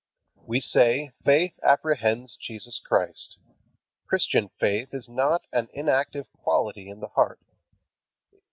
We 0.47 0.61
say, 0.61 1.11
faith 1.23 1.59
apprehends 1.61 2.35
Jesus 2.35 2.79
Christ. 2.83 3.37
Christian 4.07 4.49
faith 4.59 4.89
is 4.95 5.07
not 5.07 5.45
an 5.53 5.67
inactive 5.73 6.25
quality 6.41 6.89
in 6.89 7.01
the 7.01 7.09
heart. 7.09 7.39